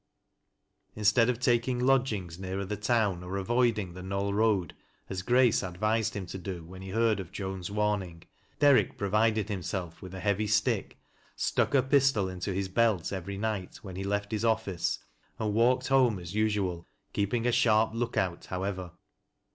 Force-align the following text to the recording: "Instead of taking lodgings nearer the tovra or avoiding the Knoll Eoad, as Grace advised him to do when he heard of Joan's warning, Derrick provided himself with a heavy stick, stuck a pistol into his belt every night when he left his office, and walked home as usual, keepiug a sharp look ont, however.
"Instead 0.95 1.29
of 1.29 1.39
taking 1.39 1.77
lodgings 1.77 2.39
nearer 2.39 2.65
the 2.65 2.75
tovra 2.75 3.21
or 3.23 3.37
avoiding 3.37 3.93
the 3.93 4.01
Knoll 4.01 4.33
Eoad, 4.33 4.71
as 5.11 5.21
Grace 5.21 5.61
advised 5.61 6.15
him 6.15 6.25
to 6.25 6.39
do 6.39 6.63
when 6.65 6.81
he 6.81 6.89
heard 6.89 7.19
of 7.19 7.31
Joan's 7.31 7.69
warning, 7.69 8.23
Derrick 8.57 8.97
provided 8.97 9.47
himself 9.47 10.01
with 10.01 10.15
a 10.15 10.19
heavy 10.19 10.47
stick, 10.47 10.97
stuck 11.35 11.75
a 11.75 11.83
pistol 11.83 12.27
into 12.27 12.51
his 12.51 12.67
belt 12.67 13.13
every 13.13 13.37
night 13.37 13.75
when 13.83 13.95
he 13.95 14.03
left 14.03 14.31
his 14.31 14.43
office, 14.43 14.97
and 15.37 15.53
walked 15.53 15.89
home 15.89 16.17
as 16.17 16.33
usual, 16.33 16.87
keepiug 17.13 17.45
a 17.45 17.51
sharp 17.51 17.91
look 17.93 18.17
ont, 18.17 18.45
however. 18.45 18.93